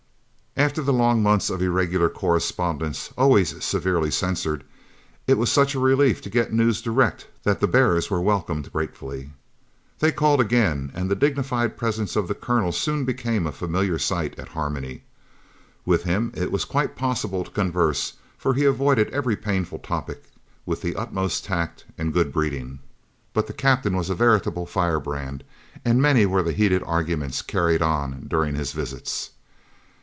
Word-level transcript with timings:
After 0.57 0.81
the 0.83 0.91
long 0.93 1.23
months 1.23 1.49
of 1.49 1.61
irregular 1.61 2.09
correspondence, 2.09 3.11
always 3.17 3.63
severely 3.63 4.11
censored, 4.11 4.65
it 5.25 5.37
was 5.37 5.49
such 5.49 5.73
a 5.73 5.79
relief 5.79 6.21
to 6.23 6.29
get 6.29 6.51
news 6.51 6.81
direct 6.81 7.25
that 7.43 7.61
the 7.61 7.69
bearers 7.69 8.11
were 8.11 8.19
welcomed 8.21 8.69
gratefully. 8.71 9.29
They 9.99 10.11
called 10.11 10.41
again, 10.41 10.91
and 10.93 11.09
the 11.09 11.15
dignified 11.15 11.77
presence 11.77 12.17
of 12.17 12.27
the 12.27 12.35
Colonel 12.35 12.73
soon 12.73 13.05
became 13.05 13.47
a 13.47 13.53
familiar 13.53 13.97
sight 13.97 14.37
at 14.37 14.49
Harmony. 14.49 15.03
With 15.85 16.03
him 16.03 16.33
it 16.35 16.51
was 16.51 16.65
quite 16.65 16.97
possible 16.97 17.45
to 17.45 17.49
converse, 17.51 18.13
for 18.37 18.53
he 18.53 18.65
avoided 18.65 19.09
every 19.11 19.37
painful 19.37 19.79
topic 19.79 20.25
with 20.65 20.81
the 20.81 20.97
utmost 20.97 21.45
tact 21.45 21.85
and 21.97 22.11
good 22.13 22.31
breeding, 22.33 22.79
but 23.33 23.47
the 23.47 23.53
Captain 23.53 23.95
was 23.95 24.09
a 24.09 24.15
veritable 24.15 24.65
firebrand, 24.65 25.45
and 25.85 26.01
many 26.01 26.25
were 26.25 26.43
the 26.43 26.51
heated 26.53 26.83
arguments 26.83 27.41
carried 27.41 27.81
on 27.81 28.25
during 28.27 28.55
his 28.55 28.73
visits. 28.73 29.29